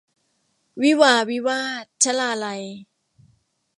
[0.83, 2.63] วิวาห์วิวาท- ชลาลัย